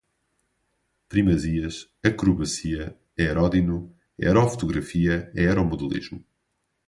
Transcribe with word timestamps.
primazias, 1.11 1.75
acrobacia, 2.03 2.85
aeródino, 3.19 3.77
aerofotografia, 4.19 5.31
aeromodelismo 5.37 6.25